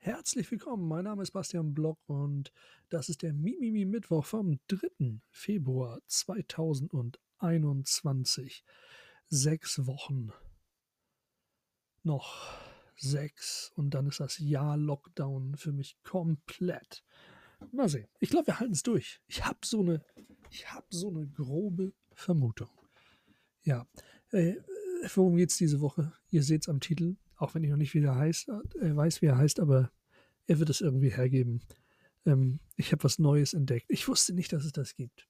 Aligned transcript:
Herzlich 0.00 0.48
willkommen, 0.52 0.86
mein 0.86 1.02
Name 1.04 1.24
ist 1.24 1.32
Bastian 1.32 1.74
Block 1.74 1.98
und 2.06 2.52
das 2.88 3.08
ist 3.08 3.22
der 3.22 3.32
Mimimi 3.32 3.84
Mittwoch 3.84 4.24
vom 4.24 4.60
3. 4.68 5.18
Februar 5.28 6.00
2021. 6.06 8.62
Sechs 9.28 9.86
Wochen. 9.86 10.30
Noch 12.04 12.56
sechs 12.94 13.72
und 13.74 13.90
dann 13.90 14.06
ist 14.06 14.20
das 14.20 14.38
Jahr 14.38 14.76
Lockdown 14.76 15.56
für 15.56 15.72
mich 15.72 16.00
komplett. 16.04 17.02
Mal 17.72 17.88
sehen. 17.88 18.06
Ich 18.20 18.30
glaube, 18.30 18.46
wir 18.46 18.60
halten 18.60 18.74
es 18.74 18.84
durch. 18.84 19.20
Ich 19.26 19.44
habe 19.44 19.58
so 19.64 19.80
eine, 19.80 20.04
so 20.90 21.08
eine 21.08 21.26
grobe 21.26 21.92
Vermutung. 22.14 22.70
Ja, 23.64 23.84
äh, 24.30 24.54
worum 25.12 25.34
geht 25.36 25.50
es 25.50 25.56
diese 25.56 25.80
Woche? 25.80 26.12
Ihr 26.30 26.44
seht 26.44 26.62
es 26.62 26.68
am 26.68 26.78
Titel, 26.78 27.16
auch 27.38 27.54
wenn 27.54 27.64
ich 27.64 27.70
noch 27.70 27.76
nicht 27.76 27.94
wieder 27.94 28.14
heißt, 28.14 28.48
äh, 28.48 28.96
weiß, 28.96 29.22
wie 29.22 29.26
er 29.26 29.38
heißt, 29.38 29.60
aber 29.60 29.90
er 30.46 30.58
wird 30.58 30.70
es 30.70 30.80
irgendwie 30.80 31.10
hergeben. 31.10 31.62
Ähm, 32.26 32.60
ich 32.76 32.92
habe 32.92 33.04
was 33.04 33.18
Neues 33.18 33.54
entdeckt. 33.54 33.86
Ich 33.88 34.08
wusste 34.08 34.34
nicht, 34.34 34.52
dass 34.52 34.64
es 34.64 34.72
das 34.72 34.94
gibt. 34.94 35.28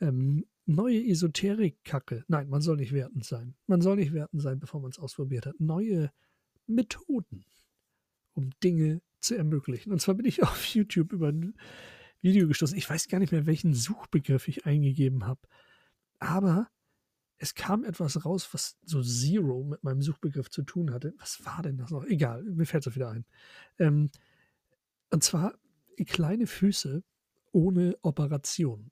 Ähm, 0.00 0.46
neue 0.64 1.04
Esoterik-Kacke. 1.04 2.24
Nein, 2.28 2.48
man 2.48 2.62
soll 2.62 2.76
nicht 2.76 2.92
wertend 2.92 3.24
sein. 3.24 3.54
Man 3.66 3.80
soll 3.80 3.96
nicht 3.96 4.12
wertend 4.12 4.42
sein, 4.42 4.58
bevor 4.58 4.80
man 4.80 4.90
es 4.90 4.98
ausprobiert 4.98 5.46
hat. 5.46 5.58
Neue 5.58 6.10
Methoden, 6.66 7.44
um 8.32 8.50
Dinge 8.62 9.02
zu 9.20 9.34
ermöglichen. 9.34 9.92
Und 9.92 10.00
zwar 10.00 10.14
bin 10.14 10.26
ich 10.26 10.42
auf 10.44 10.64
YouTube 10.66 11.12
über 11.12 11.28
ein 11.28 11.54
Video 12.20 12.46
gestoßen. 12.48 12.78
Ich 12.78 12.88
weiß 12.88 13.08
gar 13.08 13.18
nicht 13.18 13.32
mehr, 13.32 13.46
welchen 13.46 13.74
Suchbegriff 13.74 14.48
ich 14.48 14.66
eingegeben 14.66 15.26
habe. 15.26 15.40
Aber 16.18 16.68
es 17.44 17.54
kam 17.54 17.84
etwas 17.84 18.24
raus, 18.24 18.48
was 18.52 18.78
so 18.86 19.02
Zero 19.02 19.64
mit 19.64 19.84
meinem 19.84 20.00
Suchbegriff 20.00 20.48
zu 20.48 20.62
tun 20.62 20.94
hatte. 20.94 21.12
Was 21.18 21.44
war 21.44 21.60
denn 21.60 21.76
das 21.76 21.90
noch? 21.90 22.02
Egal, 22.04 22.42
mir 22.42 22.64
fällt 22.64 22.86
es 22.86 22.94
wieder 22.94 23.10
ein. 23.10 23.26
Ähm, 23.78 24.10
und 25.10 25.22
zwar 25.22 25.58
kleine 26.06 26.46
Füße 26.46 27.04
ohne 27.52 27.98
Operation. 28.00 28.90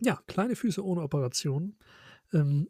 Ja, 0.00 0.20
kleine 0.26 0.56
Füße 0.56 0.84
ohne 0.84 1.02
Operation. 1.02 1.76
Ähm, 2.32 2.68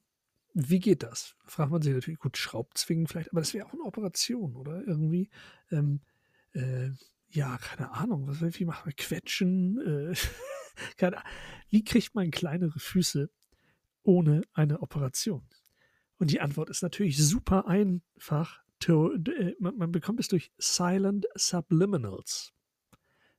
wie 0.52 0.78
geht 0.78 1.04
das? 1.04 1.36
Fragt 1.46 1.72
man 1.72 1.80
sich 1.80 1.94
natürlich, 1.94 2.20
gut, 2.20 2.36
Schraubzwingen 2.36 3.06
vielleicht, 3.06 3.30
aber 3.30 3.40
das 3.40 3.54
wäre 3.54 3.66
auch 3.66 3.72
eine 3.72 3.84
Operation, 3.84 4.56
oder? 4.56 4.86
Irgendwie. 4.86 5.30
Ähm, 5.70 6.00
äh, 6.52 6.90
ja, 7.30 7.56
keine 7.56 7.92
Ahnung, 7.92 8.26
was 8.26 8.42
wie 8.42 8.64
machen 8.66 8.84
wir? 8.84 8.92
Quetschen? 8.92 10.12
Äh, 10.12 10.14
wie 11.70 11.82
kriegt 11.82 12.14
man 12.14 12.30
kleinere 12.30 12.78
Füße 12.78 13.30
ohne 14.02 14.42
eine 14.52 14.80
Operation? 14.82 15.46
Und 16.18 16.30
die 16.30 16.40
Antwort 16.40 16.70
ist 16.70 16.82
natürlich 16.82 17.16
super 17.16 17.66
einfach. 17.66 18.60
Äh, 18.86 19.54
man, 19.58 19.76
man 19.76 19.92
bekommt 19.92 20.20
es 20.20 20.28
durch 20.28 20.52
Silent 20.58 21.26
Subliminals. 21.34 22.52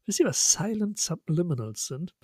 Wisst 0.05 0.19
ihr, 0.19 0.25
was 0.25 0.53
Silent 0.53 0.97
Subliminals 0.97 1.87
sind? 1.87 2.15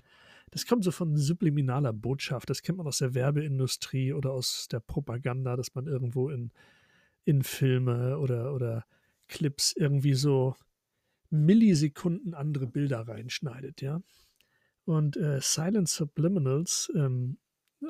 Das 0.51 0.65
kommt 0.65 0.83
so 0.83 0.91
von 0.91 1.17
subliminaler 1.17 1.93
Botschaft. 1.93 2.49
Das 2.49 2.61
kennt 2.61 2.77
man 2.77 2.87
aus 2.87 2.99
der 2.99 3.13
Werbeindustrie 3.13 4.13
oder 4.13 4.31
aus 4.31 4.67
der 4.69 4.79
Propaganda, 4.79 5.55
dass 5.55 5.75
man 5.75 5.87
irgendwo 5.87 6.29
in, 6.29 6.51
in 7.25 7.43
Filme 7.43 8.17
oder, 8.17 8.53
oder 8.53 8.85
Clips 9.27 9.73
irgendwie 9.73 10.13
so 10.13 10.55
Millisekunden 11.29 12.33
andere 12.33 12.67
Bilder 12.67 13.07
reinschneidet, 13.07 13.81
ja. 13.81 14.01
Und 14.85 15.17
äh, 15.17 15.41
Silent 15.41 15.89
Subliminals 15.89 16.89
ähm, 16.95 17.37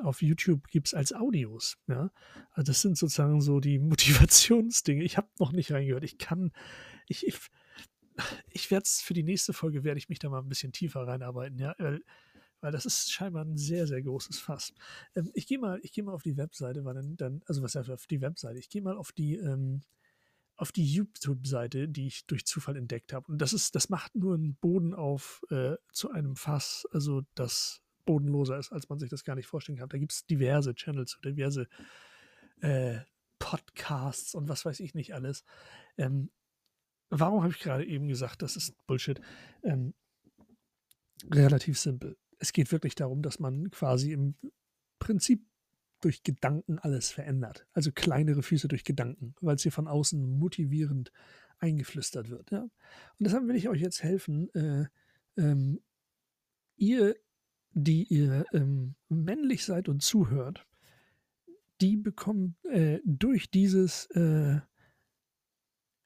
auf 0.02 0.22
YouTube 0.22 0.68
gibt 0.68 0.88
es 0.88 0.94
als 0.94 1.12
Audios. 1.12 1.78
Ja? 1.86 2.10
Also 2.52 2.70
das 2.70 2.82
sind 2.82 2.98
sozusagen 2.98 3.40
so 3.40 3.60
die 3.60 3.78
Motivationsdinge. 3.78 5.02
Ich 5.02 5.16
habe 5.16 5.28
noch 5.38 5.52
nicht 5.52 5.72
reingehört. 5.72 6.04
Ich 6.04 6.18
kann, 6.18 6.52
ich, 7.06 7.26
ich, 7.26 7.38
ich 8.50 8.70
werde 8.70 8.84
es 8.84 9.00
für 9.00 9.14
die 9.14 9.22
nächste 9.22 9.52
Folge, 9.52 9.84
werde 9.84 9.98
ich 9.98 10.08
mich 10.08 10.18
da 10.18 10.28
mal 10.28 10.40
ein 10.40 10.48
bisschen 10.48 10.72
tiefer 10.72 11.06
reinarbeiten, 11.06 11.58
ja, 11.58 11.74
weil, 11.78 12.02
weil 12.60 12.72
das 12.72 12.86
ist 12.86 13.12
scheinbar 13.12 13.44
ein 13.44 13.56
sehr, 13.56 13.86
sehr 13.86 14.02
großes 14.02 14.38
Fass. 14.38 14.72
Ähm, 15.14 15.30
ich 15.34 15.46
gehe 15.46 15.58
mal, 15.58 15.80
ich 15.82 15.96
mal 16.02 16.12
auf 16.12 16.22
die 16.22 16.36
Webseite, 16.36 16.84
weil 16.84 16.94
dann, 16.94 17.16
dann 17.16 17.42
also 17.46 17.62
was 17.62 17.74
heißt 17.74 17.90
auf 17.90 18.06
die 18.06 18.20
Webseite? 18.20 18.58
Ich 18.58 18.68
gehe 18.68 18.82
mal 18.82 18.96
auf 18.96 19.12
die, 19.12 19.36
ähm, 19.36 19.82
auf 20.56 20.72
die 20.72 20.84
YouTube-Seite, 20.84 21.88
die 21.88 22.08
ich 22.08 22.26
durch 22.26 22.44
Zufall 22.44 22.76
entdeckt 22.76 23.12
habe. 23.12 23.30
Und 23.30 23.38
das 23.38 23.52
ist, 23.52 23.76
das 23.76 23.88
macht 23.90 24.16
nur 24.16 24.34
einen 24.34 24.56
Boden 24.56 24.92
auf 24.92 25.40
äh, 25.50 25.76
zu 25.92 26.10
einem 26.10 26.34
Fass, 26.34 26.84
also 26.90 27.22
das 27.36 27.80
bodenloser 28.08 28.58
ist, 28.58 28.72
als 28.72 28.88
man 28.88 28.98
sich 28.98 29.10
das 29.10 29.22
gar 29.22 29.36
nicht 29.36 29.46
vorstellen 29.46 29.76
kann. 29.76 29.90
Da 29.90 29.98
gibt 29.98 30.12
es 30.12 30.24
diverse 30.24 30.74
Channels, 30.74 31.18
diverse 31.22 31.68
äh, 32.62 33.00
Podcasts 33.38 34.34
und 34.34 34.48
was 34.48 34.64
weiß 34.64 34.80
ich 34.80 34.94
nicht 34.94 35.14
alles. 35.14 35.44
Ähm, 35.98 36.30
warum 37.10 37.42
habe 37.42 37.52
ich 37.52 37.58
gerade 37.58 37.84
eben 37.84 38.08
gesagt, 38.08 38.40
das 38.40 38.56
ist 38.56 38.74
Bullshit? 38.86 39.20
Ähm, 39.62 39.92
relativ 41.30 41.78
simpel. 41.78 42.16
Es 42.38 42.54
geht 42.54 42.72
wirklich 42.72 42.94
darum, 42.94 43.20
dass 43.20 43.40
man 43.40 43.70
quasi 43.70 44.12
im 44.12 44.36
Prinzip 44.98 45.44
durch 46.00 46.22
Gedanken 46.22 46.78
alles 46.78 47.10
verändert. 47.10 47.66
Also 47.74 47.92
kleinere 47.92 48.42
Füße 48.42 48.68
durch 48.68 48.84
Gedanken, 48.84 49.34
weil 49.42 49.56
es 49.56 49.62
hier 49.62 49.72
von 49.72 49.86
außen 49.86 50.38
motivierend 50.38 51.12
eingeflüstert 51.58 52.30
wird. 52.30 52.52
Ja? 52.52 52.62
Und 52.62 52.72
deshalb 53.18 53.46
will 53.46 53.56
ich 53.56 53.68
euch 53.68 53.82
jetzt 53.82 54.02
helfen, 54.02 54.48
äh, 54.54 54.86
ähm, 55.36 55.82
ihr 56.76 57.16
die 57.84 58.04
ihr 58.04 58.44
ähm, 58.52 58.94
männlich 59.08 59.64
seid 59.64 59.88
und 59.88 60.02
zuhört, 60.02 60.66
die 61.80 61.96
bekommen 61.96 62.56
äh, 62.64 62.98
durch 63.04 63.50
dieses, 63.50 64.06
äh, 64.10 64.60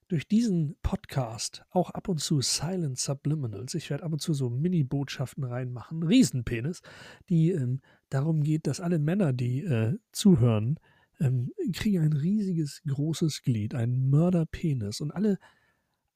durch 0.09 0.29
diesen 0.29 0.77
Podcast 0.83 1.65
auch 1.71 1.91
ab 1.91 2.09
und 2.09 2.21
zu 2.21 2.43
Silent 2.43 2.99
Subliminals. 2.99 3.75
Ich 3.75 3.89
werde 3.89 4.05
ab 4.05 4.13
und 4.13 4.21
zu 4.21 4.35
so 4.35 4.51
Mini-Botschaften 4.51 5.45
reinmachen, 5.45 6.03
Riesenpenis, 6.03 6.83
die 7.31 7.53
ähm, 7.53 7.81
darum 8.11 8.43
geht, 8.43 8.67
dass 8.67 8.81
alle 8.81 8.99
Männer, 8.99 9.33
die 9.33 9.63
äh, 9.63 9.97
zuhören, 10.13 10.79
ähm, 11.21 11.53
kriegen 11.73 12.03
ein 12.03 12.13
riesiges, 12.13 12.83
großes 12.87 13.43
Glied, 13.43 13.75
einen 13.75 14.11
Mörderpenis 14.11 15.01
und 15.01 15.11
alle 15.11 15.39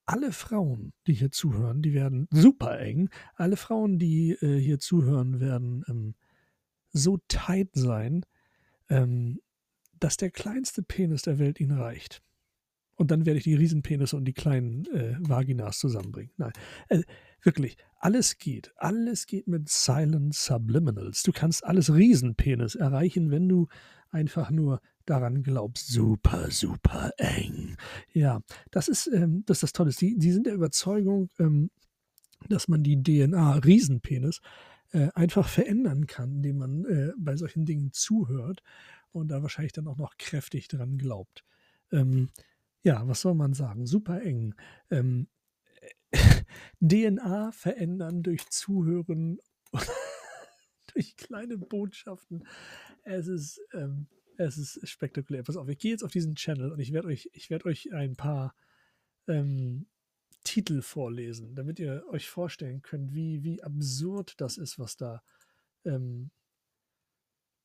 alle 0.06 0.32
Frauen, 0.32 0.92
die 1.06 1.14
hier 1.14 1.30
zuhören, 1.30 1.82
die 1.82 1.92
werden 1.92 2.28
super 2.30 2.78
eng. 2.78 3.10
Alle 3.34 3.56
Frauen, 3.56 3.98
die 3.98 4.32
äh, 4.40 4.58
hier 4.58 4.78
zuhören, 4.78 5.40
werden 5.40 5.84
ähm, 5.88 6.14
so 6.92 7.18
tight 7.28 7.70
sein, 7.74 8.24
ähm, 8.88 9.40
dass 9.98 10.16
der 10.16 10.30
kleinste 10.30 10.82
Penis 10.82 11.22
der 11.22 11.38
Welt 11.38 11.60
ihnen 11.60 11.78
reicht. 11.78 12.22
Und 12.94 13.10
dann 13.10 13.26
werde 13.26 13.38
ich 13.38 13.44
die 13.44 13.54
Riesenpenisse 13.54 14.16
und 14.16 14.24
die 14.24 14.32
kleinen 14.32 14.86
äh, 14.86 15.16
Vaginas 15.20 15.78
zusammenbringen. 15.78 16.32
Nein, 16.38 16.52
äh, 16.88 17.02
wirklich, 17.42 17.76
alles 17.98 18.38
geht. 18.38 18.72
Alles 18.76 19.26
geht 19.26 19.48
mit 19.48 19.68
Silent 19.68 20.34
Subliminals. 20.34 21.22
Du 21.22 21.32
kannst 21.32 21.64
alles 21.64 21.92
Riesenpenis 21.92 22.74
erreichen, 22.74 23.30
wenn 23.30 23.48
du 23.48 23.68
einfach 24.10 24.50
nur 24.50 24.80
daran 25.06 25.42
glaubst, 25.42 25.88
super, 25.88 26.50
super 26.50 27.12
eng. 27.16 27.76
Ja, 28.12 28.40
das 28.70 28.88
ist, 28.88 29.06
ähm, 29.06 29.44
das, 29.46 29.58
ist 29.58 29.62
das 29.62 29.72
Tolle. 29.72 29.92
Sie, 29.92 30.16
sie 30.18 30.32
sind 30.32 30.46
der 30.46 30.54
Überzeugung, 30.54 31.30
ähm, 31.38 31.70
dass 32.48 32.68
man 32.68 32.82
die 32.82 33.02
DNA 33.02 33.56
Riesenpenis 33.58 34.40
äh, 34.92 35.08
einfach 35.14 35.48
verändern 35.48 36.06
kann, 36.06 36.36
indem 36.36 36.58
man 36.58 36.84
äh, 36.84 37.12
bei 37.18 37.36
solchen 37.36 37.64
Dingen 37.64 37.92
zuhört 37.92 38.62
und 39.12 39.28
da 39.28 39.42
wahrscheinlich 39.42 39.72
dann 39.72 39.88
auch 39.88 39.96
noch 39.96 40.16
kräftig 40.18 40.68
dran 40.68 40.98
glaubt. 40.98 41.44
Ähm, 41.92 42.30
ja, 42.82 43.06
was 43.08 43.20
soll 43.20 43.34
man 43.34 43.52
sagen? 43.52 43.86
Super 43.86 44.22
eng. 44.22 44.54
Ähm, 44.90 45.28
DNA 46.80 47.52
verändern 47.52 48.22
durch 48.22 48.48
Zuhören, 48.50 49.38
durch 50.94 51.16
kleine 51.16 51.58
Botschaften. 51.58 52.46
Es 53.02 53.26
ist, 53.28 53.60
ähm, 53.72 54.06
es 54.38 54.58
ist 54.58 54.88
spektakulär. 54.88 55.42
Pass 55.42 55.56
auf, 55.56 55.68
ich 55.68 55.78
gehe 55.78 55.90
jetzt 55.90 56.04
auf 56.04 56.12
diesen 56.12 56.34
Channel 56.34 56.72
und 56.72 56.80
ich 56.80 56.92
werde 56.92 57.08
euch, 57.08 57.30
ich 57.32 57.50
werde 57.50 57.66
euch 57.66 57.92
ein 57.92 58.16
paar 58.16 58.54
ähm, 59.26 59.86
Titel 60.44 60.80
vorlesen, 60.82 61.54
damit 61.54 61.78
ihr 61.78 62.04
euch 62.08 62.28
vorstellen 62.28 62.82
könnt, 62.82 63.14
wie, 63.14 63.42
wie 63.42 63.62
absurd 63.62 64.40
das 64.40 64.58
ist, 64.58 64.78
was 64.78 64.96
da, 64.96 65.22
ähm, 65.84 66.30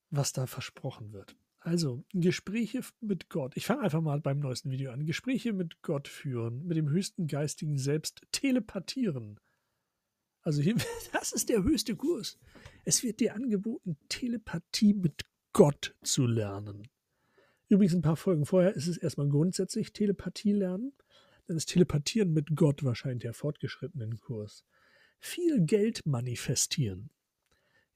was 0.10 0.34
da 0.34 0.48
versprochen 0.48 1.14
wird. 1.14 1.36
Also, 1.60 2.04
Gespräche 2.12 2.82
mit 3.02 3.30
Gott. 3.30 3.56
Ich 3.56 3.68
fange 3.68 3.82
einfach 3.82 4.02
mal 4.02 4.20
beim 4.20 4.40
neuesten 4.40 4.72
Video 4.72 4.92
an. 4.92 5.06
Gespräche 5.06 5.54
mit 5.54 5.84
Gott 5.84 6.08
führen, 6.08 6.66
mit 6.66 6.76
dem 6.76 6.90
höchsten 6.90 7.28
geistigen 7.28 7.78
Selbst 7.78 8.24
telepathieren. 8.32 9.40
Also 10.42 10.64
hier, 10.64 10.76
das 11.14 11.32
ist 11.32 11.50
der 11.50 11.64
höchste 11.64 11.96
Kurs. 11.96 12.40
Es 12.84 13.04
wird 13.04 13.20
dir 13.20 13.36
angeboten, 13.36 13.96
Telepathie 14.10 14.96
mit 14.96 15.24
Gott 15.54 15.96
zu 16.02 16.26
lernen. 16.26 16.88
Übrigens 17.68 17.94
ein 17.94 18.02
paar 18.02 18.18
Folgen 18.18 18.46
vorher 18.46 18.74
ist 18.74 18.88
es 18.88 18.98
erstmal 18.98 19.30
grundsätzlich 19.30 19.94
Telepathie 19.94 20.54
lernen. 20.54 20.94
Dann 21.48 21.58
ist 21.58 21.68
Telepathieren 21.68 22.34
mit 22.34 22.56
Gott 22.56 22.84
wahrscheinlich 22.84 23.22
der 23.22 23.34
fortgeschrittenen 23.34 24.18
Kurs. 24.20 24.66
Viel 25.20 25.62
Geld 25.62 26.06
manifestieren. 26.06 27.10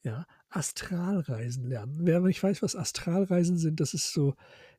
Ja, 0.03 0.25
Astralreisen 0.49 1.65
lernen. 1.65 2.01
Wer 2.01 2.19
nicht 2.21 2.41
weiß, 2.41 2.61
was 2.61 2.75
Astralreisen 2.75 3.57
sind, 3.57 3.79
das 3.79 3.93
ist 3.93 4.13
so 4.13 4.35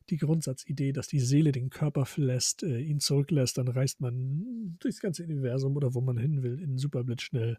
die 0.09 0.17
Grundsatzidee, 0.17 0.93
dass 0.93 1.07
die 1.07 1.19
Seele 1.19 1.51
den 1.51 1.69
Körper 1.69 2.05
verlässt, 2.05 2.63
äh, 2.63 2.79
ihn 2.79 2.99
zurücklässt, 2.99 3.57
dann 3.57 3.67
reist 3.67 3.99
man 3.99 4.77
durchs 4.79 5.01
ganze 5.01 5.23
Universum 5.23 5.75
oder 5.75 5.93
wo 5.93 6.01
man 6.01 6.17
hin 6.17 6.43
will, 6.43 6.61
in 6.61 6.77
Superblitzschnell, 6.77 7.57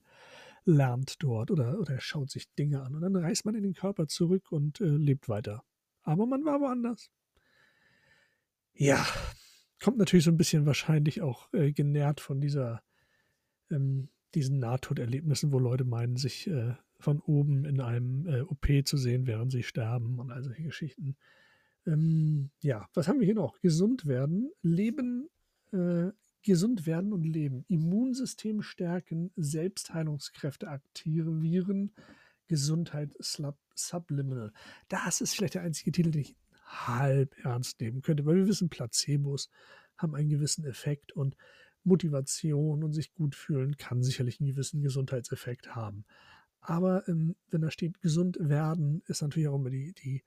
lernt 0.64 1.22
dort 1.22 1.50
oder, 1.50 1.78
oder 1.78 2.00
schaut 2.00 2.30
sich 2.30 2.52
Dinge 2.54 2.82
an 2.82 2.94
und 2.94 3.02
dann 3.02 3.16
reist 3.16 3.44
man 3.44 3.54
in 3.54 3.62
den 3.62 3.74
Körper 3.74 4.06
zurück 4.08 4.50
und 4.50 4.80
äh, 4.80 4.86
lebt 4.86 5.28
weiter. 5.28 5.64
Aber 6.02 6.26
man 6.26 6.44
war 6.44 6.60
woanders. 6.60 7.10
Ja, 8.74 9.04
kommt 9.82 9.98
natürlich 9.98 10.24
so 10.24 10.30
ein 10.30 10.36
bisschen 10.36 10.66
wahrscheinlich 10.66 11.22
auch 11.22 11.52
äh, 11.52 11.72
genährt 11.72 12.20
von 12.20 12.40
dieser, 12.40 12.82
ähm, 13.70 14.08
diesen 14.34 14.58
Nahtoderlebnissen, 14.58 15.52
wo 15.52 15.58
Leute 15.58 15.84
meinen, 15.84 16.16
sich 16.16 16.46
äh, 16.46 16.74
von 17.00 17.20
oben 17.20 17.64
in 17.64 17.80
einem 17.80 18.26
äh, 18.26 18.40
OP 18.42 18.66
zu 18.84 18.96
sehen, 18.96 19.26
während 19.26 19.52
sie 19.52 19.62
sterben 19.62 20.18
und 20.18 20.30
all 20.30 20.42
solche 20.42 20.64
Geschichten. 20.64 21.16
Ähm, 21.86 22.50
ja, 22.60 22.88
was 22.94 23.08
haben 23.08 23.20
wir 23.20 23.26
hier 23.26 23.34
noch? 23.34 23.60
Gesund 23.60 24.06
werden, 24.06 24.50
leben, 24.62 25.28
äh, 25.72 26.10
gesund 26.42 26.86
werden 26.86 27.12
und 27.12 27.24
leben. 27.24 27.64
Immunsystem 27.68 28.62
stärken, 28.62 29.30
Selbstheilungskräfte 29.36 30.68
aktivieren, 30.68 31.92
Gesundheit 32.46 33.10
subliminal. 33.74 34.52
Das 34.88 35.20
ist 35.20 35.34
vielleicht 35.34 35.54
der 35.54 35.62
einzige 35.62 35.92
Titel, 35.92 36.10
den 36.10 36.22
ich 36.22 36.36
halb 36.64 37.34
ernst 37.44 37.80
nehmen 37.80 38.02
könnte, 38.02 38.26
weil 38.26 38.36
wir 38.36 38.46
wissen, 38.48 38.68
Placebos 38.68 39.50
haben 39.96 40.14
einen 40.14 40.28
gewissen 40.28 40.64
Effekt 40.64 41.12
und 41.12 41.36
Motivation 41.84 42.84
und 42.84 42.92
sich 42.92 43.14
gut 43.14 43.34
fühlen 43.34 43.76
kann 43.76 44.02
sicherlich 44.02 44.40
einen 44.40 44.50
gewissen 44.50 44.82
Gesundheitseffekt 44.82 45.74
haben. 45.74 46.04
Aber 46.60 47.08
ähm, 47.08 47.36
wenn 47.50 47.62
da 47.62 47.70
steht, 47.70 48.00
gesund 48.00 48.36
werden, 48.40 49.02
ist 49.06 49.22
natürlich 49.22 49.48
auch 49.48 49.56
immer 49.56 49.70
die, 49.70 49.94
die 49.94 50.22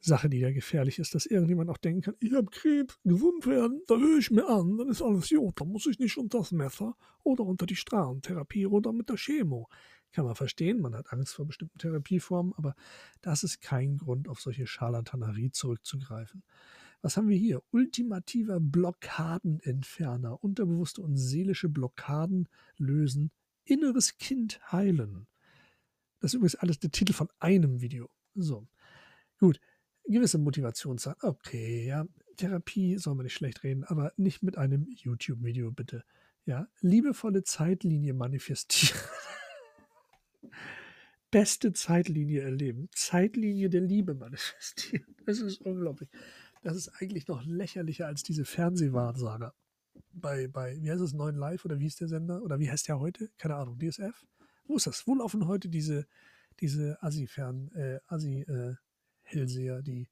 Sache, 0.00 0.28
die 0.28 0.40
da 0.40 0.52
gefährlich 0.52 0.98
ist, 0.98 1.14
dass 1.14 1.26
irgendjemand 1.26 1.70
auch 1.70 1.78
denken 1.78 2.02
kann, 2.02 2.14
ich 2.20 2.32
habe 2.32 2.46
Krebs, 2.50 2.98
gesund 3.04 3.46
werden, 3.46 3.82
da 3.86 3.96
höre 3.96 4.18
ich 4.18 4.30
mir 4.30 4.46
an, 4.48 4.76
dann 4.76 4.88
ist 4.88 5.02
alles 5.02 5.30
gut, 5.30 5.60
da 5.60 5.64
muss 5.64 5.86
ich 5.86 5.98
nicht 5.98 6.16
unter 6.16 6.38
das 6.38 6.52
Messer 6.52 6.96
oder 7.22 7.44
unter 7.44 7.66
die 7.66 7.76
Strahlentherapie 7.76 8.66
oder 8.66 8.92
mit 8.92 9.08
der 9.08 9.16
Chemo. 9.16 9.68
Kann 10.12 10.24
man 10.24 10.36
verstehen, 10.36 10.80
man 10.80 10.94
hat 10.94 11.12
Angst 11.12 11.34
vor 11.34 11.46
bestimmten 11.46 11.78
Therapieformen, 11.78 12.52
aber 12.56 12.74
das 13.20 13.42
ist 13.42 13.60
kein 13.60 13.98
Grund, 13.98 14.28
auf 14.28 14.40
solche 14.40 14.66
Scharlatanerie 14.66 15.50
zurückzugreifen. 15.50 16.42
Was 17.02 17.16
haben 17.16 17.28
wir 17.28 17.36
hier? 17.36 17.62
Ultimativer 17.70 18.58
Blockadenentferner, 18.60 20.42
unterbewusste 20.42 21.02
und 21.02 21.16
seelische 21.16 21.68
Blockaden 21.68 22.48
lösen, 22.78 23.30
inneres 23.64 24.16
Kind 24.18 24.60
heilen. 24.72 25.26
Das 26.20 26.30
ist 26.30 26.34
übrigens 26.34 26.54
alles 26.56 26.78
der 26.78 26.90
Titel 26.90 27.12
von 27.12 27.28
einem 27.38 27.80
Video. 27.80 28.08
So, 28.34 28.66
gut 29.38 29.60
gewisse 30.08 30.38
Motivationssachen. 30.38 31.28
Okay, 31.28 31.86
ja, 31.86 32.06
Therapie 32.36 32.98
soll 32.98 33.14
man 33.14 33.24
nicht 33.24 33.34
schlecht 33.34 33.62
reden, 33.62 33.84
aber 33.84 34.12
nicht 34.16 34.42
mit 34.42 34.58
einem 34.58 34.86
YouTube-Video, 34.90 35.70
bitte. 35.70 36.04
Ja, 36.44 36.68
liebevolle 36.80 37.42
Zeitlinie 37.42 38.14
manifestieren. 38.14 39.00
Beste 41.30 41.72
Zeitlinie 41.72 42.42
erleben. 42.42 42.88
Zeitlinie 42.92 43.68
der 43.68 43.80
Liebe 43.80 44.14
manifestieren. 44.14 45.16
Das 45.26 45.40
ist 45.40 45.60
unglaublich. 45.62 46.08
Das 46.62 46.76
ist 46.76 46.88
eigentlich 47.00 47.26
noch 47.26 47.44
lächerlicher 47.44 48.06
als 48.06 48.22
diese 48.22 48.44
Fernsehwahrsager. 48.44 49.54
Bei, 50.12 50.46
bei, 50.46 50.80
wie 50.80 50.90
heißt 50.90 51.02
es, 51.02 51.12
9 51.12 51.34
Live 51.34 51.64
oder 51.64 51.78
wie 51.78 51.86
ist 51.86 52.00
der 52.00 52.08
Sender? 52.08 52.42
Oder 52.42 52.58
wie 52.58 52.70
heißt 52.70 52.88
der 52.88 53.00
heute? 53.00 53.28
Keine 53.38 53.56
Ahnung, 53.56 53.78
DSF? 53.78 54.24
Wo 54.66 54.76
ist 54.76 54.86
das? 54.86 55.06
Wo 55.06 55.14
laufen 55.14 55.46
heute 55.46 55.68
diese, 55.68 56.06
diese 56.60 57.02
Assi-Fern, 57.02 57.70
äh, 57.74 58.00
Assi, 58.06 58.42
äh, 58.42 58.74
Hellseher, 59.26 59.82
die 59.82 60.08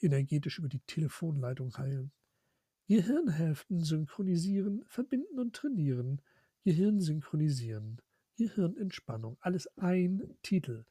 energetisch 0.00 0.58
über 0.58 0.68
die 0.68 0.80
Telefonleitung 0.80 1.76
heilen. 1.76 2.12
Gehirnhälften 2.86 3.80
synchronisieren, 3.80 4.84
verbinden 4.86 5.38
und 5.38 5.56
trainieren. 5.56 6.20
Gehirn 6.64 7.00
synchronisieren. 7.00 8.00
Gehirnentspannung. 8.36 9.36
Alles 9.40 9.66
ein 9.78 10.36
Titel. 10.42 10.84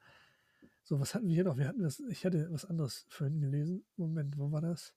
So, 0.83 0.99
was 0.99 1.15
hatten 1.15 1.27
wir 1.27 1.35
hier 1.35 1.43
noch? 1.43 1.57
Wir 1.57 1.67
hatten 1.67 1.83
das, 1.83 1.99
ich 2.09 2.25
hatte 2.25 2.51
was 2.51 2.65
anderes 2.65 3.05
vorhin 3.09 3.39
gelesen. 3.39 3.85
Moment, 3.95 4.37
wo 4.37 4.51
war 4.51 4.61
das? 4.61 4.93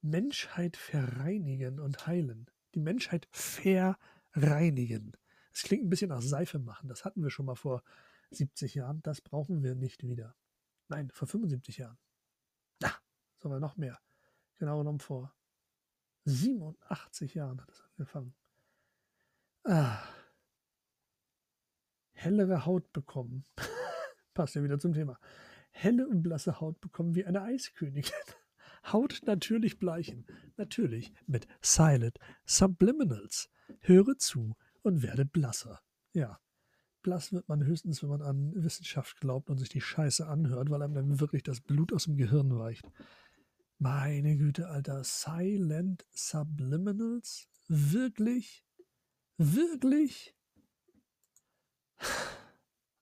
Menschheit 0.00 0.76
verreinigen 0.76 1.78
und 1.80 2.06
heilen. 2.06 2.50
Die 2.74 2.80
Menschheit 2.80 3.28
verreinigen. 3.30 5.12
Es 5.52 5.62
klingt 5.62 5.84
ein 5.84 5.90
bisschen 5.90 6.10
nach 6.10 6.22
Seife 6.22 6.58
machen. 6.58 6.88
Das 6.88 7.04
hatten 7.04 7.22
wir 7.22 7.30
schon 7.30 7.46
mal 7.46 7.56
vor 7.56 7.82
70 8.30 8.74
Jahren. 8.74 9.00
Das 9.02 9.20
brauchen 9.20 9.62
wir 9.62 9.74
nicht 9.74 10.06
wieder. 10.06 10.34
Nein, 10.88 11.10
vor 11.10 11.28
75 11.28 11.78
Jahren. 11.78 11.98
Na, 12.80 12.92
sogar 13.36 13.60
noch 13.60 13.76
mehr. 13.76 13.98
Genau 14.58 14.78
genommen 14.78 15.00
vor 15.00 15.32
87 16.28 17.34
Jahren 17.34 17.60
hat 17.60 17.70
es 17.70 17.82
angefangen. 17.82 18.34
Ah. 19.64 20.02
Hellere 22.12 22.66
Haut 22.66 22.92
bekommen. 22.92 23.44
Passt 24.34 24.54
ja 24.54 24.62
wieder 24.62 24.78
zum 24.78 24.92
Thema. 24.92 25.18
Helle 25.70 26.06
und 26.06 26.22
blasse 26.22 26.60
Haut 26.60 26.80
bekommen 26.80 27.14
wie 27.14 27.24
eine 27.24 27.42
Eiskönigin. 27.42 28.12
Haut 28.92 29.20
natürlich 29.24 29.78
bleichen. 29.78 30.26
Natürlich 30.56 31.12
mit 31.26 31.46
Silent 31.60 32.18
Subliminals. 32.44 33.50
Höre 33.80 34.16
zu 34.16 34.56
und 34.82 35.02
werde 35.02 35.24
blasser. 35.24 35.80
Ja, 36.12 36.40
blass 37.08 37.32
wird 37.32 37.48
man 37.48 37.64
höchstens, 37.64 38.02
wenn 38.02 38.10
man 38.10 38.20
an 38.20 38.52
Wissenschaft 38.54 39.18
glaubt 39.18 39.48
und 39.48 39.56
sich 39.56 39.70
die 39.70 39.80
Scheiße 39.80 40.26
anhört, 40.26 40.68
weil 40.68 40.82
einem 40.82 40.92
dann 40.92 41.20
wirklich 41.20 41.42
das 41.42 41.62
Blut 41.62 41.90
aus 41.94 42.04
dem 42.04 42.18
Gehirn 42.18 42.58
weicht. 42.58 42.84
Meine 43.78 44.36
Güte, 44.36 44.68
Alter. 44.68 45.02
Silent 45.04 46.04
Subliminals? 46.10 47.48
Wirklich? 47.66 48.62
Wirklich? 49.38 50.36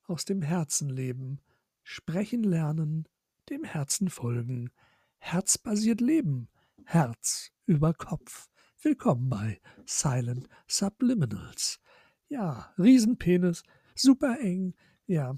Aus 0.07 0.25
dem 0.25 0.41
Herzen 0.41 0.89
leben. 0.89 1.41
Sprechen 1.83 2.45
lernen. 2.45 3.09
Dem 3.51 3.65
Herzen 3.65 4.09
folgen. 4.09 4.71
Herzbasiert 5.19 6.01
leben. 6.01 6.49
Herz 6.85 7.51
über 7.65 7.93
Kopf. 7.93 8.49
Willkommen 8.83 9.29
bei 9.29 9.61
Silent 9.85 10.49
Subliminals. 10.69 11.81
Ja, 12.29 12.73
Riesenpenis, 12.79 13.65
super 13.97 14.39
eng. 14.41 14.75
Ja, 15.07 15.35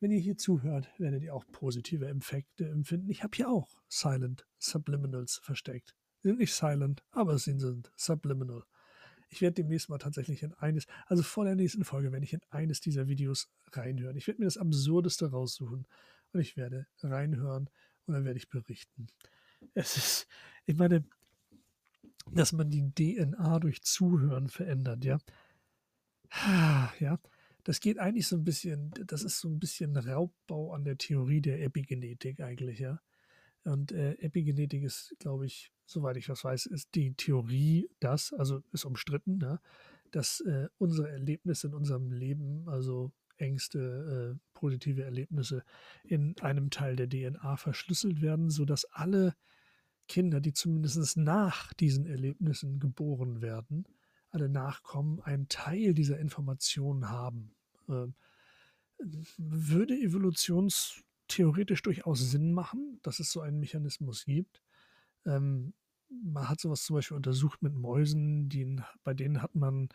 wenn 0.00 0.10
ihr 0.10 0.20
hier 0.20 0.36
zuhört, 0.36 0.88
werdet 0.98 1.22
ihr 1.22 1.34
auch 1.34 1.44
positive 1.50 2.06
Effekte 2.06 2.68
empfinden. 2.68 3.10
Ich 3.10 3.22
habe 3.22 3.36
hier 3.36 3.48
auch 3.48 3.80
Silent 3.88 4.46
Subliminals 4.58 5.40
versteckt. 5.42 5.94
Sie 6.24 6.28
sind 6.28 6.38
nicht 6.38 6.54
silent, 6.54 7.02
aber 7.10 7.38
sie 7.38 7.58
sind 7.58 7.92
subliminal. 7.96 8.64
Ich 9.28 9.40
werde 9.40 9.54
demnächst 9.54 9.88
mal 9.88 9.98
tatsächlich 9.98 10.42
in 10.42 10.54
eines, 10.54 10.86
also 11.06 11.22
vor 11.22 11.44
der 11.44 11.54
nächsten 11.54 11.84
Folge, 11.84 12.12
werde 12.12 12.24
ich 12.24 12.32
in 12.32 12.40
eines 12.50 12.80
dieser 12.80 13.08
Videos 13.08 13.50
reinhören. 13.72 14.16
Ich 14.16 14.26
werde 14.26 14.40
mir 14.40 14.46
das 14.46 14.56
Absurdeste 14.56 15.30
raussuchen 15.30 15.86
und 16.32 16.40
ich 16.40 16.56
werde 16.56 16.86
reinhören 17.02 17.68
und 18.06 18.14
dann 18.14 18.24
werde 18.24 18.38
ich 18.38 18.48
berichten. 18.48 19.06
Es 19.74 19.96
ist, 19.96 20.26
ich 20.66 20.76
meine, 20.76 21.04
dass 22.30 22.52
man 22.52 22.70
die 22.70 22.90
DNA 22.94 23.58
durch 23.60 23.82
Zuhören 23.82 24.48
verändert, 24.48 25.04
ja. 25.04 25.18
Ja, 27.00 27.18
das 27.64 27.80
geht 27.80 27.98
eigentlich 27.98 28.26
so 28.26 28.36
ein 28.36 28.44
bisschen, 28.44 28.92
das 29.06 29.22
ist 29.22 29.40
so 29.40 29.48
ein 29.48 29.58
bisschen 29.58 29.96
Raubbau 29.96 30.72
an 30.72 30.84
der 30.84 30.98
Theorie 30.98 31.40
der 31.40 31.62
Epigenetik 31.62 32.40
eigentlich, 32.40 32.78
ja. 32.78 33.00
Und 33.64 33.92
äh, 33.92 34.12
Epigenetik 34.18 34.82
ist, 34.82 35.16
glaube 35.18 35.46
ich, 35.46 35.72
soweit 35.86 36.18
ich 36.18 36.26
das 36.26 36.44
weiß, 36.44 36.66
ist 36.66 36.94
die 36.94 37.14
Theorie, 37.14 37.88
dass, 37.98 38.34
also 38.34 38.62
ist 38.72 38.84
umstritten, 38.84 39.40
ja, 39.40 39.58
dass 40.10 40.40
äh, 40.40 40.68
unsere 40.76 41.08
Erlebnisse 41.08 41.68
in 41.68 41.74
unserem 41.74 42.12
Leben, 42.12 42.68
also 42.68 43.10
Ängste, 43.38 44.36
äh, 44.36 44.40
positive 44.52 45.02
Erlebnisse, 45.02 45.64
in 46.04 46.38
einem 46.40 46.70
Teil 46.70 46.96
der 46.96 47.08
DNA 47.08 47.56
verschlüsselt 47.56 48.20
werden, 48.20 48.50
sodass 48.50 48.84
alle 48.92 49.34
Kinder, 50.06 50.40
die 50.40 50.52
zumindest 50.52 51.16
nach 51.16 51.72
diesen 51.72 52.04
Erlebnissen 52.06 52.78
geboren 52.78 53.40
werden, 53.40 53.86
alle 54.34 54.48
Nachkommen 54.48 55.20
einen 55.20 55.48
Teil 55.48 55.94
dieser 55.94 56.18
Informationen 56.18 57.08
haben. 57.08 57.54
Ähm, 57.88 58.14
würde 59.38 59.94
evolutionstheoretisch 59.94 61.82
durchaus 61.82 62.20
Sinn 62.20 62.52
machen, 62.52 63.00
dass 63.02 63.20
es 63.20 63.30
so 63.30 63.40
einen 63.40 63.58
Mechanismus 63.60 64.24
gibt. 64.24 64.62
Ähm, 65.24 65.74
man 66.22 66.48
hat 66.48 66.60
sowas 66.60 66.84
zum 66.84 66.96
Beispiel 66.96 67.16
untersucht 67.16 67.62
mit 67.62 67.74
Mäusen, 67.74 68.48
die, 68.48 68.80
bei 69.02 69.14
denen 69.14 69.42
hat 69.42 69.54
man 69.54 69.88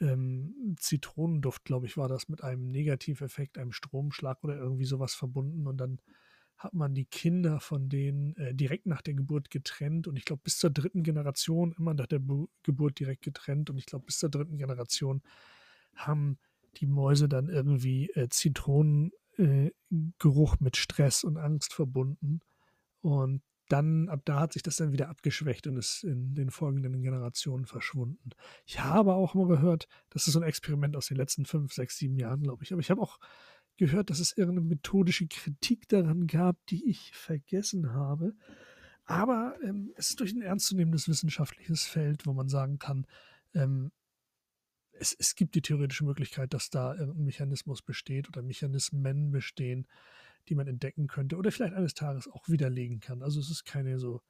ähm, 0.00 0.76
Zitronenduft, 0.78 1.64
glaube 1.64 1.86
ich, 1.86 1.96
war 1.96 2.08
das 2.08 2.28
mit 2.28 2.42
einem 2.42 2.70
Negativeffekt, 2.70 3.58
einem 3.58 3.72
Stromschlag 3.72 4.42
oder 4.44 4.56
irgendwie 4.56 4.84
sowas 4.84 5.14
verbunden 5.14 5.66
und 5.66 5.78
dann 5.78 6.00
hat 6.58 6.74
man 6.74 6.94
die 6.94 7.04
Kinder 7.04 7.60
von 7.60 7.88
denen 7.88 8.36
äh, 8.36 8.54
direkt 8.54 8.86
nach 8.86 9.00
der 9.00 9.14
Geburt 9.14 9.50
getrennt 9.50 10.08
und 10.08 10.16
ich 10.16 10.24
glaube 10.24 10.42
bis 10.44 10.58
zur 10.58 10.70
dritten 10.70 11.04
Generation 11.04 11.72
immer 11.78 11.94
nach 11.94 12.06
der 12.06 12.18
Bu 12.18 12.48
Geburt 12.64 12.98
direkt 12.98 13.22
getrennt 13.22 13.70
und 13.70 13.78
ich 13.78 13.86
glaube 13.86 14.06
bis 14.06 14.18
zur 14.18 14.28
dritten 14.28 14.58
Generation 14.58 15.22
haben 15.94 16.38
die 16.76 16.86
Mäuse 16.86 17.28
dann 17.28 17.48
irgendwie 17.48 18.10
äh, 18.10 18.28
Zitronengeruch 18.28 19.12
äh, 20.54 20.58
mit 20.60 20.76
Stress 20.76 21.24
und 21.24 21.36
Angst 21.38 21.72
verbunden 21.72 22.40
und 23.00 23.42
dann, 23.68 24.08
ab 24.08 24.22
da 24.24 24.40
hat 24.40 24.54
sich 24.54 24.62
das 24.62 24.76
dann 24.76 24.92
wieder 24.92 25.08
abgeschwächt 25.08 25.66
und 25.66 25.76
ist 25.76 26.02
in 26.02 26.34
den 26.34 26.50
folgenden 26.50 27.02
Generationen 27.02 27.66
verschwunden. 27.66 28.30
Ich 28.64 28.80
habe 28.80 29.12
auch 29.12 29.34
mal 29.34 29.46
gehört, 29.46 29.88
das 30.10 30.26
ist 30.26 30.32
so 30.32 30.40
ein 30.40 30.48
Experiment 30.48 30.96
aus 30.96 31.08
den 31.08 31.18
letzten 31.18 31.44
fünf, 31.44 31.72
sechs, 31.74 31.98
sieben 31.98 32.16
Jahren, 32.16 32.42
glaube 32.42 32.64
ich. 32.64 32.72
Aber 32.72 32.80
ich 32.80 32.90
habe 32.90 33.02
auch 33.02 33.18
gehört, 33.78 34.10
dass 34.10 34.20
es 34.20 34.36
irgendeine 34.36 34.68
methodische 34.68 35.26
Kritik 35.26 35.88
daran 35.88 36.26
gab, 36.26 36.64
die 36.66 36.88
ich 36.88 37.12
vergessen 37.12 37.92
habe. 37.92 38.34
Aber 39.04 39.56
ähm, 39.62 39.92
es 39.96 40.10
ist 40.10 40.20
durch 40.20 40.32
ein 40.32 40.42
ernstzunehmendes 40.42 41.08
wissenschaftliches 41.08 41.84
Feld, 41.84 42.26
wo 42.26 42.34
man 42.34 42.48
sagen 42.48 42.78
kann, 42.78 43.06
ähm, 43.54 43.90
es, 44.92 45.14
es 45.18 45.34
gibt 45.34 45.54
die 45.54 45.62
theoretische 45.62 46.04
Möglichkeit, 46.04 46.52
dass 46.52 46.70
da 46.70 46.94
irgendein 46.94 47.24
Mechanismus 47.24 47.80
besteht 47.82 48.28
oder 48.28 48.42
Mechanismen 48.42 49.30
bestehen, 49.30 49.86
die 50.48 50.54
man 50.54 50.66
entdecken 50.66 51.06
könnte 51.06 51.36
oder 51.36 51.52
vielleicht 51.52 51.74
eines 51.74 51.94
Tages 51.94 52.28
auch 52.28 52.48
widerlegen 52.48 53.00
kann. 53.00 53.22
Also 53.22 53.40
es 53.40 53.50
ist 53.50 53.64
keine 53.64 53.98
so 53.98 54.20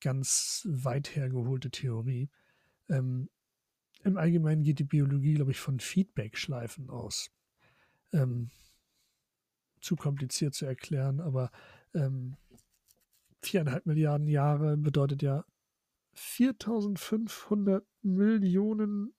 ganz 0.00 0.66
weit 0.70 1.14
hergeholte 1.16 1.70
Theorie. 1.70 2.30
Ähm, 2.88 3.28
Im 4.04 4.16
Allgemeinen 4.16 4.62
geht 4.62 4.78
die 4.78 4.84
Biologie, 4.84 5.34
glaube 5.34 5.50
ich, 5.50 5.58
von 5.58 5.80
Feedback-Schleifen 5.80 6.88
aus. 6.88 7.30
Ähm, 8.12 8.50
zu 9.88 9.96
kompliziert 9.96 10.54
zu 10.54 10.66
erklären, 10.66 11.18
aber 11.20 11.50
ähm, 11.94 12.36
viereinhalb 13.40 13.86
Milliarden 13.86 14.28
Jahre 14.28 14.76
bedeutet 14.76 15.22
ja 15.22 15.46
4500 16.12 17.86
Millionen, 18.02 19.14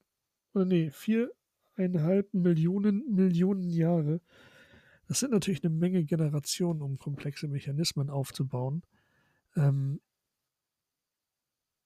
oder 0.54 0.66
nee, 0.66 0.92
viereinhalb 0.92 2.32
Millionen 2.36 3.16
Millionen 3.16 3.64
Jahre. 3.64 4.22
Das 5.08 5.22
sind 5.22 5.32
natürlich 5.32 5.64
eine 5.64 5.74
Menge 5.74 6.04
Generationen, 6.04 6.84
um 6.84 7.00
komplexe 7.00 7.48
Mechanismen 7.48 8.12
aufzubauen. 8.12 8.84
Ähm, 9.56 10.00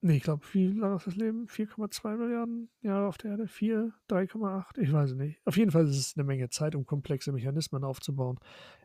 nee, 0.03 0.17
ich 0.17 0.23
glaube, 0.23 0.45
wie 0.51 0.67
lange 0.67 0.97
ist 0.97 1.07
das 1.07 1.15
Leben? 1.15 1.47
4,2 1.47 2.17
Milliarden 2.17 2.69
Jahre 2.81 3.07
auf 3.07 3.17
der 3.17 3.31
Erde? 3.31 3.47
4, 3.47 3.93
3,8? 4.09 4.79
Ich 4.79 4.91
weiß 4.91 5.11
es 5.11 5.15
nicht. 5.15 5.41
Auf 5.45 5.57
jeden 5.57 5.71
Fall 5.71 5.87
ist 5.87 5.97
es 5.97 6.13
eine 6.15 6.23
Menge 6.23 6.49
Zeit, 6.49 6.75
um 6.75 6.85
komplexe 6.85 7.31
Mechanismen 7.31 7.83
aufzubauen 7.83 8.39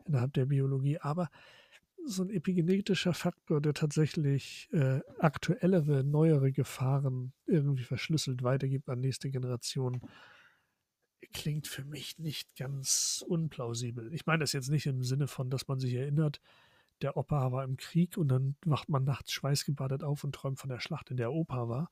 innerhalb 0.05 0.33
der 0.33 0.45
Biologie. 0.45 0.97
Aber 0.99 1.29
so 2.05 2.23
ein 2.23 2.29
epigenetischer 2.29 3.13
Faktor, 3.13 3.61
der 3.61 3.73
tatsächlich 3.73 4.69
äh, 4.71 5.01
aktuellere, 5.19 6.03
neuere 6.03 6.51
Gefahren 6.51 7.33
irgendwie 7.45 7.83
verschlüsselt 7.83 8.41
weitergibt 8.41 8.89
an 8.89 9.01
nächste 9.01 9.29
Generationen, 9.29 10.01
klingt 11.33 11.67
für 11.67 11.83
mich 11.83 12.17
nicht 12.17 12.55
ganz 12.55 13.23
unplausibel. 13.27 14.13
Ich 14.13 14.25
meine 14.25 14.39
das 14.39 14.53
jetzt 14.53 14.69
nicht 14.69 14.85
im 14.85 15.03
Sinne 15.03 15.27
von, 15.27 15.49
dass 15.49 15.67
man 15.67 15.79
sich 15.79 15.93
erinnert, 15.93 16.41
der 17.01 17.17
Opa 17.17 17.51
war 17.51 17.63
im 17.63 17.77
Krieg 17.77 18.17
und 18.17 18.27
dann 18.29 18.55
wacht 18.65 18.89
man 18.89 19.03
nachts 19.03 19.31
schweißgebadet 19.31 20.03
auf 20.03 20.23
und 20.23 20.33
träumt 20.33 20.59
von 20.59 20.69
der 20.69 20.79
Schlacht, 20.79 21.11
in 21.11 21.17
der 21.17 21.31
Opa 21.31 21.69
war, 21.69 21.91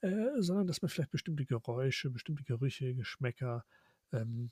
äh, 0.00 0.40
sondern 0.40 0.66
dass 0.66 0.82
man 0.82 0.88
vielleicht 0.88 1.10
bestimmte 1.10 1.46
Geräusche, 1.46 2.10
bestimmte 2.10 2.44
Gerüche, 2.44 2.94
Geschmäcker 2.94 3.64
ähm, 4.12 4.50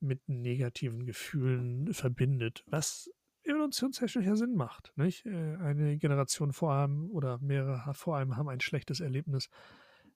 mit 0.00 0.28
negativen 0.28 1.06
Gefühlen 1.06 1.92
verbindet, 1.94 2.64
was 2.66 3.10
evolutionstechnisch 3.44 4.26
ja 4.26 4.36
Sinn 4.36 4.54
macht. 4.54 4.92
Nicht? 4.96 5.26
Äh, 5.26 5.56
eine 5.56 5.96
Generation 5.98 6.52
vor 6.52 6.74
einem 6.74 7.10
oder 7.10 7.38
mehrere 7.38 7.94
vor 7.94 8.16
einem 8.16 8.36
haben 8.36 8.48
ein 8.48 8.60
schlechtes 8.60 9.00
Erlebnis 9.00 9.48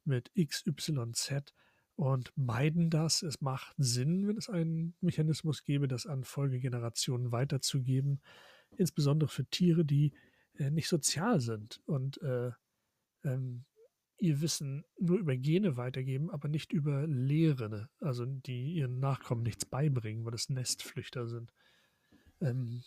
mit 0.05 0.31
X, 0.35 0.67
Y, 0.67 1.13
Z 1.15 1.55
und 1.97 2.33
meiden 2.37 2.91
das. 2.91 3.23
Es 3.23 3.41
macht 3.41 3.75
Sinn, 3.79 4.27
wenn 4.29 4.37
es 4.37 4.49
einen 4.49 4.95
Mechanismus 5.01 5.65
gäbe, 5.65 5.89
das 5.89 6.07
an 6.07 6.25
Folgegenerationen 6.25 7.33
weiterzugeben, 7.33 8.21
insbesondere 8.77 9.29
für 9.29 9.45
Tiere, 9.47 9.85
die 9.85 10.13
äh, 10.55 10.71
nicht 10.71 10.89
sozial 10.89 11.41
sind 11.41 11.81
und 11.87 12.21
äh, 12.23 12.51
ähm, 13.25 13.65
ihr 14.19 14.41
Wissen 14.41 14.85
nur 14.99 15.19
über 15.19 15.37
Gene 15.37 15.77
weitergeben, 15.77 16.31
aber 16.31 16.49
nicht 16.49 16.73
über 16.73 17.07
Lehre, 17.07 17.89
also 18.01 18.25
die 18.27 18.73
ihren 18.73 18.99
Nachkommen 18.99 19.43
nichts 19.43 19.65
beibringen, 19.65 20.25
weil 20.25 20.35
es 20.35 20.49
Nestflüchter 20.49 21.29
sind. 21.29 21.53
Ähm, 22.41 22.83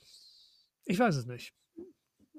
ich 0.86 1.00
weiß 1.00 1.16
es 1.16 1.26
nicht. 1.26 1.54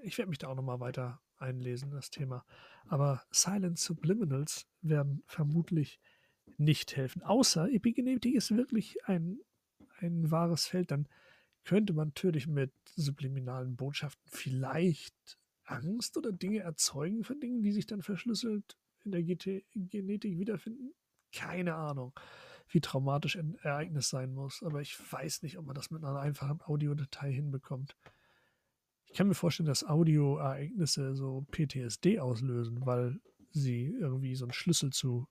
Ich 0.02 0.18
werde 0.18 0.28
mich 0.28 0.38
da 0.38 0.48
auch 0.48 0.54
nochmal 0.54 0.80
weiter 0.80 1.22
einlesen, 1.38 1.90
das 1.90 2.10
Thema. 2.10 2.44
Aber 2.86 3.22
Silent 3.30 3.78
Subliminals 3.78 4.66
werden 4.80 5.22
vermutlich 5.26 6.00
nicht 6.58 6.96
helfen. 6.96 7.22
Außer 7.22 7.70
Epigenetik 7.70 8.34
ist 8.34 8.54
wirklich 8.56 9.04
ein, 9.06 9.38
ein 9.98 10.30
wahres 10.30 10.66
Feld, 10.66 10.90
dann 10.90 11.08
könnte 11.64 11.92
man 11.92 12.08
natürlich 12.08 12.46
mit 12.46 12.72
subliminalen 12.96 13.76
Botschaften 13.76 14.22
vielleicht 14.26 15.38
Angst 15.64 16.16
oder 16.16 16.32
Dinge 16.32 16.60
erzeugen 16.60 17.24
von 17.24 17.40
Dingen, 17.40 17.62
die 17.62 17.72
sich 17.72 17.86
dann 17.86 18.02
verschlüsselt 18.02 18.76
in 19.04 19.12
der 19.12 19.22
GT 19.22 19.64
Genetik 19.74 20.38
wiederfinden. 20.38 20.92
Keine 21.32 21.74
Ahnung, 21.74 22.12
wie 22.68 22.80
traumatisch 22.80 23.36
ein 23.36 23.56
Ereignis 23.62 24.08
sein 24.08 24.32
muss, 24.34 24.62
aber 24.62 24.80
ich 24.80 24.96
weiß 25.12 25.42
nicht, 25.42 25.58
ob 25.58 25.66
man 25.66 25.74
das 25.74 25.90
mit 25.90 26.04
einer 26.04 26.20
einfachen 26.20 26.60
Audiodatei 26.62 27.32
hinbekommt. 27.32 27.96
Ich 29.06 29.14
kann 29.14 29.28
mir 29.28 29.34
vorstellen, 29.34 29.66
dass 29.66 29.84
Audioereignisse 29.84 31.14
so 31.14 31.46
PTSD 31.50 32.18
auslösen, 32.18 32.84
weil 32.86 33.20
sie 33.50 33.86
irgendwie 33.86 34.34
so 34.34 34.46
ein 34.46 34.52
Schlüssel 34.52 34.90
zu 34.90 35.28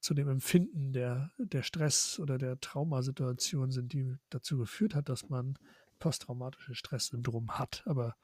zu 0.00 0.14
dem 0.14 0.28
Empfinden 0.28 0.92
der, 0.92 1.32
der 1.38 1.62
Stress- 1.62 2.18
oder 2.18 2.38
der 2.38 2.58
Traumasituation 2.58 3.70
sind, 3.70 3.92
die 3.92 4.16
dazu 4.30 4.58
geführt 4.58 4.94
hat, 4.94 5.08
dass 5.08 5.28
man 5.28 5.58
posttraumatisches 5.98 6.78
Stresssyndrom 6.78 7.58
hat. 7.58 7.82
Aber 7.86 8.16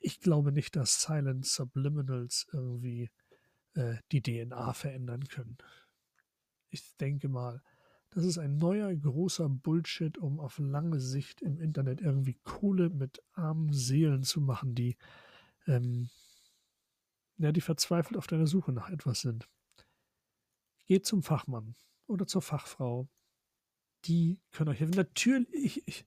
ich 0.00 0.20
glaube 0.20 0.52
nicht, 0.52 0.76
dass 0.76 1.02
Silent 1.02 1.46
Subliminals 1.46 2.46
irgendwie 2.52 3.10
äh, 3.74 3.96
die 4.12 4.22
DNA 4.22 4.72
verändern 4.72 5.24
können. 5.28 5.56
Ich 6.68 6.96
denke 6.96 7.28
mal, 7.28 7.62
das 8.10 8.24
ist 8.24 8.38
ein 8.38 8.56
neuer 8.56 8.94
großer 8.94 9.48
Bullshit, 9.48 10.18
um 10.18 10.40
auf 10.40 10.58
lange 10.58 10.98
Sicht 10.98 11.42
im 11.42 11.60
Internet 11.60 12.00
irgendwie 12.00 12.34
Kohle 12.42 12.90
mit 12.90 13.22
armen 13.32 13.72
Seelen 13.72 14.24
zu 14.24 14.40
machen, 14.40 14.74
die, 14.74 14.96
ähm, 15.66 16.10
ja, 17.38 17.52
die 17.52 17.60
verzweifelt 17.60 18.16
auf 18.16 18.26
deiner 18.26 18.48
Suche 18.48 18.72
nach 18.72 18.90
etwas 18.90 19.20
sind. 19.20 19.48
Geht 20.90 21.06
zum 21.06 21.22
Fachmann 21.22 21.76
oder 22.08 22.26
zur 22.26 22.42
Fachfrau. 22.42 23.08
Die 24.06 24.40
können 24.50 24.70
euch 24.70 24.80
helfen. 24.80 24.96
Natürlich, 24.96 25.86
ich, 25.86 26.04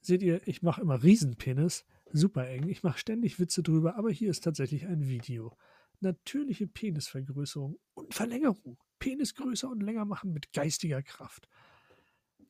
seht 0.00 0.24
ihr, 0.24 0.40
ich 0.48 0.60
mache 0.60 0.80
immer 0.80 1.00
Riesenpenis, 1.04 1.84
super 2.10 2.48
eng. 2.48 2.68
Ich 2.68 2.82
mache 2.82 2.98
ständig 2.98 3.38
Witze 3.38 3.62
drüber, 3.62 3.94
aber 3.94 4.10
hier 4.10 4.28
ist 4.30 4.42
tatsächlich 4.42 4.86
ein 4.86 5.06
Video. 5.06 5.56
Natürliche 6.00 6.66
Penisvergrößerung 6.66 7.78
und 7.94 8.12
Verlängerung. 8.12 8.76
Penis 8.98 9.36
größer 9.36 9.70
und 9.70 9.84
länger 9.84 10.04
machen 10.04 10.32
mit 10.32 10.52
geistiger 10.52 11.00
Kraft. 11.00 11.48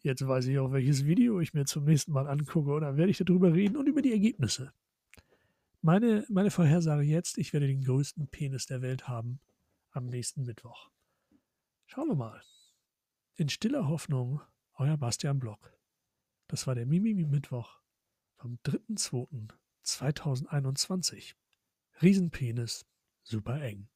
Jetzt 0.01 0.27
weiß 0.27 0.47
ich 0.47 0.59
auch, 0.59 0.73
welches 0.73 1.05
Video 1.05 1.39
ich 1.39 1.53
mir 1.53 1.67
zum 1.67 1.85
nächsten 1.85 2.13
Mal 2.13 2.29
angucke 2.29 2.73
und 2.73 2.81
dann 2.81 2.97
werde 2.97 3.11
ich 3.11 3.19
darüber 3.19 3.53
reden 3.53 3.77
und 3.77 3.87
über 3.87 4.01
die 4.01 4.13
Ergebnisse. 4.13 4.73
Meine, 5.83 6.25
meine 6.31 6.51
Vorhersage 6.51 7.03
jetzt, 7.03 7.37
ich 7.37 7.53
werde 7.53 7.67
den 7.67 7.85
größten 7.85 8.29
Penis 8.29 8.65
der 8.65 8.81
Welt 8.81 9.07
haben 9.07 9.39
am 9.91 10.07
nächsten 10.07 10.45
Mittwoch. 10.45 10.89
Schauen 11.91 12.09
wir 12.09 12.17
mal. 12.17 12.43
In 13.37 13.49
stiller 13.49 13.89
Hoffnung, 13.89 14.43
euer 14.75 14.99
Bastian 14.99 15.39
Block. 15.39 15.73
Das 16.47 16.67
war 16.67 16.75
der 16.75 16.85
Mimimi 16.85 17.25
Mittwoch 17.25 17.81
vom 18.35 18.59
3.2.2021. 18.67 21.35
Riesenpenis, 22.03 22.85
super 23.23 23.63
eng. 23.63 23.89